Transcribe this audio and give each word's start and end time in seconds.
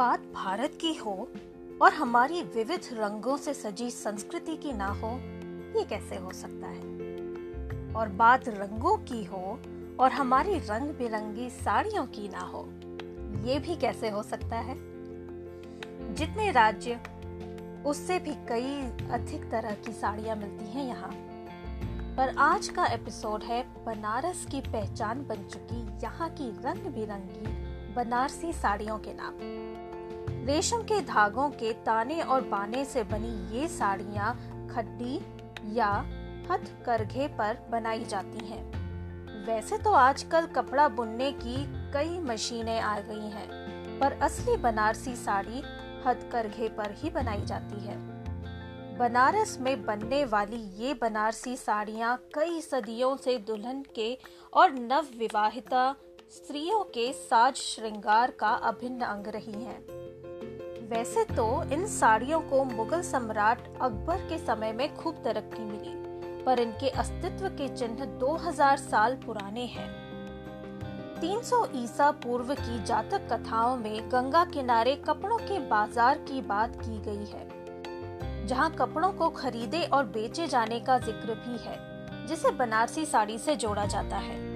बात 0.00 0.20
भारत 0.20 0.78
की 0.80 0.94
हो 0.94 1.28
और 1.82 1.92
हमारी 1.92 2.42
विविध 2.42 2.80
रंगों 2.92 3.36
से 3.36 3.54
सजी 3.54 3.90
संस्कृति 3.90 4.56
की 4.56 4.72
ना 4.72 4.86
हो, 4.86 5.10
ये 5.78 5.84
कैसे 5.84 6.16
हो 6.16 6.32
सकता 6.32 6.66
है? 6.66 6.80
और 7.94 8.08
बात 8.08 8.48
रंगों 8.48 8.96
की 8.96 9.24
हो 9.24 9.60
और 10.00 10.12
हमारी 10.12 10.58
रंग 10.58 10.90
बिरंगी 10.90 11.50
साड़ियों 11.50 12.06
की 12.06 12.28
ना 12.28 12.40
हो, 12.40 12.64
ये 13.48 13.58
भी 13.58 13.76
कैसे 13.76 14.10
हो 14.10 14.22
सकता 14.22 14.56
है? 14.56 14.76
जितने 16.14 16.50
राज्य, 16.50 17.00
उससे 17.86 18.18
भी 18.18 18.34
कई 18.34 18.82
अधिक 19.10 19.50
तरह 19.50 19.74
की 19.74 19.92
साड़ियाँ 19.92 20.36
मिलती 20.36 20.64
हैं 20.64 20.86
यहाँ। 20.88 21.10
पर 22.16 22.34
आज 22.38 22.68
का 22.68 22.86
एपिसोड 22.86 23.42
है 23.42 23.84
बनारस 23.84 24.46
की 24.50 24.60
पहचान 24.60 25.26
बन 25.26 25.48
चुकी 25.48 25.86
यहाँ 26.02 26.30
की 26.30 26.50
रंग 26.50 26.94
बिरंगी 26.94 27.60
बनारसी 27.94 28.52
साड़ियों 28.52 28.98
के 28.98 29.14
नाम। 29.14 29.34
रेशम 30.40 30.82
के 30.82 31.00
धागों 31.02 31.48
के 31.50 31.72
ताने 31.86 32.20
और 32.22 32.40
बाने 32.40 32.84
से 32.84 33.02
बनी 33.04 33.58
ये 33.58 33.68
साड़ियाँ 33.68 34.32
खड्डी 34.68 35.20
या 35.76 35.88
हथ 36.50 36.84
करघे 36.86 37.26
पर 37.28 37.58
बनाई 37.70 38.04
जाती 38.04 38.46
हैं। 38.46 38.62
वैसे 39.46 39.78
तो 39.78 39.92
आजकल 39.92 40.46
कपड़ा 40.46 40.88
बुनने 40.88 41.30
की 41.32 41.56
कई 41.92 42.18
मशीनें 42.20 42.80
आ 42.80 42.98
गई 43.00 43.28
हैं, 43.30 43.48
पर 44.00 44.18
असली 44.22 44.56
बनारसी 44.56 45.14
साड़ी 45.16 45.62
हथकरघे 46.06 46.68
पर 46.68 46.94
ही 46.98 47.10
बनाई 47.10 47.44
जाती 47.44 47.84
है 47.84 47.98
बनारस 48.98 49.56
में 49.60 49.84
बनने 49.84 50.24
वाली 50.24 50.62
ये 50.76 50.94
बनारसी 50.94 51.56
साड़ियाँ 51.56 52.16
कई 52.34 52.60
सदियों 52.60 53.16
से 53.16 53.36
दुल्हन 53.38 53.84
के 53.94 54.16
और 54.52 54.72
नव 54.72 55.06
विवाहिता 55.18 55.94
स्त्रियों 56.30 56.82
के 56.84 57.12
साज 57.12 57.56
श्रृंगार 57.56 58.30
का 58.30 58.48
अभिन्न 58.48 59.00
अंग 59.00 59.26
रही 59.26 59.64
हैं। 59.64 59.99
वैसे 60.90 61.22
तो 61.26 61.44
इन 61.72 61.86
साड़ियों 61.86 62.40
को 62.42 62.62
मुगल 62.66 63.02
सम्राट 63.02 63.58
अकबर 63.82 64.16
के 64.28 64.38
समय 64.38 64.72
में 64.72 64.96
खूब 64.96 65.20
तरक्की 65.24 65.64
मिली, 65.64 65.92
पर 66.44 66.60
इनके 66.60 66.88
अस्तित्व 66.98 67.48
के 67.50 67.68
चिन्ह 67.68 68.04
2000 68.18 68.76
साल 68.78 69.14
पुराने 69.16 69.64
हैं। 69.66 69.88
300 71.20 71.64
ईसा 71.74 72.10
पूर्व 72.24 72.52
की 72.54 72.82
जातक 72.84 73.28
कथाओं 73.32 73.76
में 73.76 74.10
गंगा 74.12 74.44
किनारे 74.44 74.96
कपड़ों 75.06 75.38
के 75.38 75.58
बाज़ार 75.68 76.18
की 76.28 76.40
बात 76.42 76.76
की 76.76 76.98
गई 77.00 77.26
है, 77.26 78.46
जहाँ 78.46 78.70
कपड़ों 78.72 79.12
को 79.12 79.28
खरीदे 79.30 79.82
और 79.84 80.04
बेचे 80.08 80.46
जाने 80.48 80.80
का 80.80 80.98
ज़िक्र 80.98 81.34
भी 81.36 81.58
है, 81.64 81.78
जिसे 82.26 82.50
बनारसी 82.56 83.06
साड़ी 83.06 83.38
से 83.38 83.56
जोड़ा 83.56 83.84
जाता 83.86 84.16
है। 84.18 84.49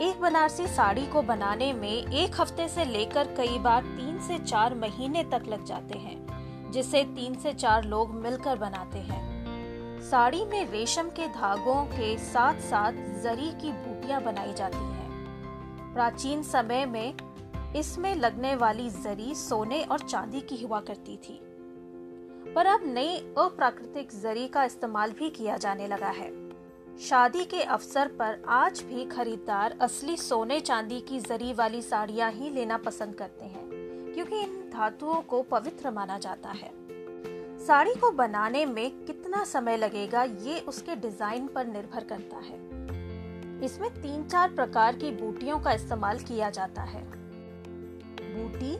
एक 0.00 0.20
बनारसी 0.20 0.66
साड़ी 0.66 1.06
को 1.06 1.22
बनाने 1.22 1.72
में 1.72 1.88
एक 1.88 2.40
हफ़्ते 2.40 2.68
से 2.68 2.84
लेकर 2.84 3.24
कई 3.36 3.58
बार 3.58 3.82
तीन 3.82 4.18
से 4.18 4.38
चार 4.38 4.74
महीने 4.74 5.24
तक 5.24 5.42
लग 5.48 5.64
जाते 5.64 5.98
हैं, 5.98 6.70
जिसे 6.70 7.02
तीन 7.04 7.34
से 7.34 7.52
चार 7.52 7.84
लोग 7.84 8.14
मिलकर 8.14 8.58
बनाते 8.58 8.98
हैं। 8.98 10.00
साड़ी 10.00 10.44
में 10.44 10.70
रेशम 10.70 11.08
के 11.08 11.28
धागों 11.28 11.84
के 11.84 12.16
साथ 12.18 12.60
साथ 12.60 12.92
जरी 12.92 13.50
की 13.60 13.72
बूटियाँ 13.72 14.22
बनाई 14.22 14.52
जाती 14.52 14.84
हैं। 14.84 15.94
प्राचीन 15.94 16.42
समय 16.42 16.86
में 16.86 17.14
इसमें 17.76 18.14
लगने 18.14 18.54
वाली 18.54 18.90
जरी 18.90 19.34
सोने 19.34 19.82
और 19.82 19.98
चांदी 19.98 20.40
की 20.40 20.64
हुआ 20.64 20.80
करती 20.80 21.16
थी। 21.16 21.40
पर 22.54 22.66
अब 22.66 22.80
नई 22.84 23.16
अप्राकृतिक 23.38 24.20
जरी 24.22 24.48
का 24.48 24.64
इस्तेमाल 24.64 25.12
भी 25.12 25.30
किया 25.30 25.56
जाने 25.56 25.86
लगा 25.86 26.08
है। 26.08 26.49
शादी 27.00 27.44
के 27.44 27.60
अवसर 27.62 28.08
पर 28.08 28.42
आज 28.48 28.80
भी 28.82 29.04
खरीदार 29.04 29.76
असली 29.80 30.16
सोने 30.16 30.58
चांदी 30.60 31.00
की 31.00 31.20
जरी 31.20 31.52
वाली 31.52 31.80
साड़ियाँ 31.82 32.30
ही 32.32 32.50
लेना 32.50 32.76
पसंद 32.76 33.14
करते 33.14 33.44
हैं, 33.44 33.64
क्योंकि 34.14 34.40
इन 34.40 34.52
धातुओं 34.72 35.20
को 35.22 35.40
पवित्र 35.42 35.90
माना 35.90 36.18
जाता 36.18 36.50
है। 36.50 36.70
साड़ी 37.58 37.94
को 37.94 38.10
बनाने 38.10 38.64
में 38.66 38.90
कितना 39.04 39.44
समय 39.44 39.76
लगेगा, 39.76 40.22
ये 40.22 40.60
उसके 40.60 40.96
डिज़ाइन 40.96 41.46
पर 41.46 41.66
निर्भर 41.66 42.04
करता 42.04 42.36
है। 42.38 42.58
इसमें 43.64 43.90
तीन 43.92 44.24
चार 44.24 44.54
प्रकार 44.54 44.96
की 44.96 45.10
बूटियों 45.12 45.58
का 45.58 45.72
इस्तेमाल 45.72 46.18
किया 46.18 46.50
जाता 46.50 46.82
है। 46.82 47.04
बूटी, 48.22 48.76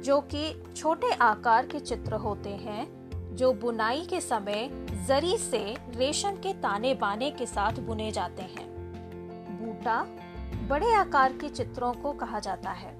जो 0.00 0.20
कि 0.34 0.52
छोटे 0.76 1.12
आकार 1.12 1.66
के 1.66 1.80
चित्र 1.80 2.14
होते 2.18 2.50
हैं, 2.58 2.86
जो 3.36 3.52
बुनाई 3.52 4.06
के 4.10 4.20
समय 4.20 4.68
जरी 5.00 5.36
से 5.38 5.58
रेशम 5.96 6.36
के 6.36 6.52
ताने 6.52 6.92
बाने 6.94 7.30
के 7.30 7.46
साथ 7.46 7.78
बुने 7.80 8.10
जाते 8.12 8.42
हैं। 8.42 8.66
बूटा 9.58 10.02
बड़े 10.68 10.92
आकार 10.94 11.32
के 11.32 11.48
चित्रों 11.48 11.92
को 11.92 12.12
कहा 12.12 12.38
जाता 12.38 12.70
है। 12.70 12.92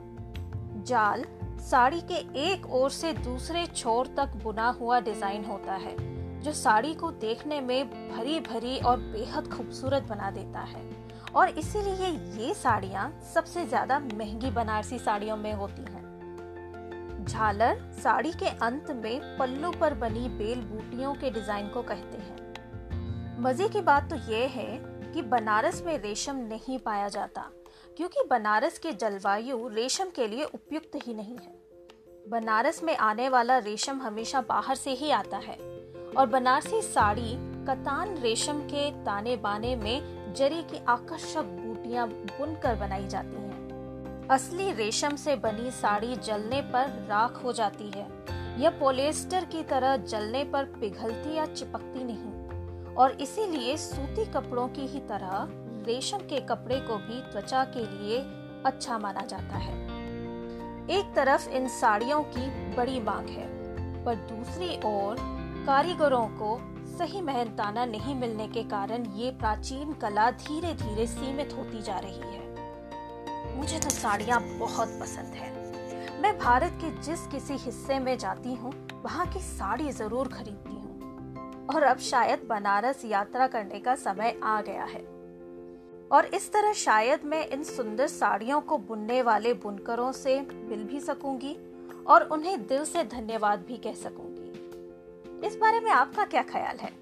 जाल 0.85 1.25
साड़ी 1.61 2.01
के 2.11 2.19
एक 2.43 2.67
ओर 2.73 2.91
से 2.91 3.13
दूसरे 3.15 3.67
छोर 3.67 4.07
तक 4.17 4.37
बुना 4.45 4.69
हुआ 4.71 5.01
डिज़ाइन 5.01 5.45
होता 5.45 5.75
है, 5.75 5.97
जो 6.43 6.53
साड़ी 6.53 6.95
को 6.95 7.11
देखने 7.21 7.61
में 7.61 7.91
भरी 8.11 8.41
भरी 8.43 8.79
और 8.79 9.01
बेहद 9.13 9.49
खूबसूरत 9.49 10.03
बना 10.03 10.31
देता 10.31 10.61
है। 10.61 10.83
और 11.35 11.49
इसीलिए 11.49 12.09
ये 12.39 12.55
साड़ियाँ 12.55 13.11
सबसे 13.35 13.67
ज़्यादा 13.67 13.99
महँगी 13.99 14.51
बनारसी 14.51 14.99
साड़ियों 14.99 15.37
में 15.37 15.53
होती 15.53 15.83
हैं। 15.83 16.10
झालर 17.21 17.79
साड़ी 17.95 18.33
के 18.33 18.49
अंत 18.63 18.91
में 18.97 19.37
पल्लू 19.39 19.71
पर 19.71 19.95
बनी 19.95 20.29
बेल 20.39 20.61
बूटियों 20.63 21.15
के 21.15 21.31
डिज़ाइन 21.31 21.69
को 21.69 21.83
कहते 21.83 22.19
हैं। 22.19 23.43
मज़े 23.43 23.69
की 23.69 23.81
बात 23.83 24.11
तो 24.11 24.17
ये 24.31 24.45
है 24.49 24.69
कि 25.13 25.23
बनारस 25.25 25.83
में 25.87 25.97
रेशम 25.99 26.37
नहीं 26.45 26.79
पाया 26.79 27.09
जाता, 27.09 27.45
क्योंकि 27.97 28.25
बनारस 28.31 28.79
के 28.79 28.93
जलवायु 28.95 29.69
रेशम 29.69 30.11
के 30.17 30.27
लिए 30.29 30.45
उपयुक्त 30.45 30.99
ही 31.05 31.15
नहीं 31.15 31.37
है। 31.37 31.59
बनारस 32.27 32.83
में 32.83 32.97
आने 32.99 33.29
वाला 33.29 33.59
रेशम 33.61 34.01
हमेशा 34.01 34.41
बाहर 34.49 34.77
से 34.77 34.91
ही 34.93 35.11
आता 35.13 35.37
है, 35.39 35.57
और 36.17 36.27
बनारसी 36.29 36.83
साड़ी 36.83 37.35
कतान 37.67 38.17
रेशम 38.19 38.61
के 38.65 38.91
ताने 39.05 39.37
बाने 39.39 39.75
में 39.77 40.35
जरी 40.35 40.63
की 40.63 40.85
आकर्षक 40.89 41.45
बूटियाँ 41.57 42.07
बुनकर 42.09 42.75
बनाई 42.77 43.07
जाती 43.09 43.37
हैं। 43.37 43.50
असली 44.31 44.73
रेशम 44.73 45.17
से 45.17 45.35
बनी 45.37 45.71
साड़ी 45.71 46.17
जलने 46.17 46.61
पर 46.63 47.07
राख 47.09 47.45
हो 47.45 47.53
जाती 47.53 47.91
है। 47.91 48.07
यह 48.61 48.71
पोलिएस्टर 48.71 49.45
की 49.45 49.63
तरह 49.63 49.97
जलने 49.97 50.45
पर 50.45 50.65
पिघलती 50.65 51.35
या 51.37 51.47
चिपकती 51.47 52.05
नहीं। 52.05 52.95
और 52.95 53.11
इसीलिए 53.11 53.77
सूती 53.77 54.25
कपड़ों 54.25 54.69
की 54.69 54.87
ही 54.87 55.01
तरह 55.01 55.49
रेशम 55.87 56.19
के 56.19 56.41
कपड़े 56.41 56.81
को 56.81 56.97
भी 56.97 57.21
त्वचा 57.33 57.65
के 57.65 57.81
लिए 57.81 58.19
अच्छा 58.67 58.99
माना 58.99 59.21
जाता 59.21 59.57
है। 59.57 59.75
एक 60.91 61.13
तरफ़ 61.17 61.49
इन 61.49 61.69
साड़ियों 61.69 62.23
की 62.23 62.75
बड़ी 62.77 63.01
मांग 63.01 63.29
है, 63.29 63.49
पर 64.05 64.15
दूसरी 64.15 64.77
ओर 64.77 65.17
कारीगरों 65.67 66.27
को 66.27 66.59
सही 66.99 67.21
मेहनताना 67.21 67.85
नहीं 67.85 68.15
मिलने 68.15 68.49
के 68.49 68.63
कारण 68.63 69.07
ये 69.17 69.31
प्राचीन 69.31 69.93
कला 69.93 70.31
धीरे 70.31 70.73
धीरे 70.75 71.07
सीमित 71.07 71.53
होती 71.59 71.83
जा 71.83 71.99
रही 71.99 72.21
है। 72.21 72.50
मुझे 73.61 73.79
तो 73.79 73.91
साड़ियाँ 73.91 74.41
बहुत 74.59 74.89
पसंद 74.89 75.35
है। 75.35 75.49
मैं 76.23 76.39
भारत 76.39 76.79
के 76.85 76.91
जिस 77.03 77.27
किसी 77.27 77.55
हिस्से 77.55 77.99
में 77.99 78.19
जाती 78.19 78.55
हूँ, 78.55 78.73
वहाँ 79.03 79.27
की 79.27 79.41
साड़ी 79.41 79.91
ज़रूर 79.91 80.29
खरीदती 80.29 80.75
हूँ। 80.75 81.67
और 81.75 81.83
अब 81.83 81.99
शायद 81.99 82.47
बनारस 82.49 83.05
यात्रा 83.05 83.47
करने 83.47 83.81
का 83.81 83.95
समय 83.95 84.41
आ 84.43 84.61
गया 84.61 84.85
है। 84.85 85.01
और 86.13 86.27
इस 86.35 86.53
तरह 86.53 86.73
शायद 86.73 87.25
मैं 87.25 87.47
इन 87.49 87.63
सुंदर 87.63 88.07
साड़ियों 88.07 88.61
को 88.61 88.79
बुनने 88.79 89.23
वाले 89.23 89.55
बुनकरों 89.55 90.13
से 90.13 90.41
मिल 90.41 90.85
भी 90.85 91.01
सकूँगी 91.01 91.57
और 92.07 92.23
उन्हें 92.23 92.67
दिल 92.67 92.85
से 92.85 93.05
धन्यवाद 93.05 93.65
भी 93.69 93.77
कह 93.77 93.95
सकूँगी। 93.95 95.47
इस 95.47 95.57
बारे 95.57 95.81
में 95.81 95.91
आपका 95.91 96.25
क्या 96.25 96.43
ख्याल 96.43 96.77
है? 96.77 96.93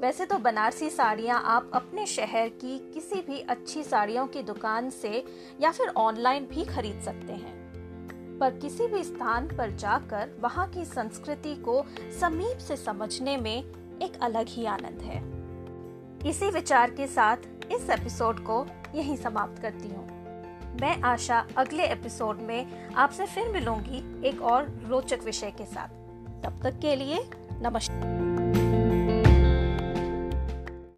वैसे 0.00 0.24
तो 0.24 0.38
बनारसी 0.38 0.90
साड़ियाँ 0.90 1.42
आप 1.44 1.70
अपने 1.74 2.06
शहर 2.06 2.48
की 2.48 2.78
किसी 2.94 3.20
भी 3.20 3.40
अच्छी 3.40 3.82
साड़ियों 3.82 4.26
की 4.26 4.42
दुकान 4.42 4.90
से 4.90 5.24
या 5.60 5.70
फिर 5.70 5.88
ऑनलाइन 5.88 6.46
भी 6.46 6.64
खरीद 6.64 7.00
सकते 7.00 7.32
हैं। 7.32 7.56
पर 8.38 8.50
किसी 8.50 8.86
भी 8.86 9.02
स्थान 9.04 9.48
पर 9.48 9.70
जाकर 9.70 10.36
वहाँ 10.40 10.68
की 10.68 10.84
संस्कृति 10.84 11.54
को 11.54 11.84
समीप 12.20 12.58
से 12.58 12.76
समझने 12.76 13.36
में 13.36 13.56
एक 14.02 14.18
अलग 14.22 14.46
ही 14.48 14.66
आनंद 14.66 15.02
है। 15.02 15.18
इसी 16.30 16.50
विचार 16.50 16.90
के 16.90 17.06
साथ 17.06 17.36
इस 17.72 17.90
एपिसोड 17.90 18.40
को 18.40 18.66
यहीं 18.94 19.16
समाप्त 19.16 19.62
करती 19.62 19.88
हूँ। 19.88 20.06
मैं 20.80 21.00
आशा 21.02 21.46
अगले 21.56 21.84
एपिसोड 21.84 22.40
में 22.40 22.92
आपसे 22.94 23.26
फिर 23.26 23.48
मिलूँगी 23.48 24.28
एक 24.28 24.42
और 24.42 24.82
रोचक 24.86 25.18
विषय 25.24 25.50
के 25.50 25.66
साथ। 25.66 25.88
तब 26.44 26.60
तक 26.62 26.78
के 26.78 26.96
लिए 26.96 27.28
नमस्कार 27.52 28.37